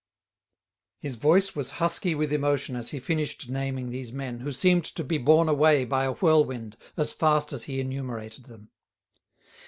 His 0.97 1.15
voice 1.17 1.55
was 1.55 1.73
husky 1.77 2.15
with 2.15 2.33
emotion 2.33 2.75
as 2.75 2.89
he 2.89 2.99
finished 2.99 3.49
naming 3.51 3.91
these 3.91 4.11
men, 4.11 4.39
who 4.39 4.51
seemed 4.51 4.83
to 4.85 5.03
be 5.03 5.19
borne 5.19 5.47
away 5.47 5.85
by 5.85 6.05
a 6.05 6.13
whirlwind 6.13 6.75
as 6.97 7.13
fast 7.13 7.53
as 7.53 7.65
he 7.65 7.79
enumerated 7.79 8.45
them. 8.45 8.71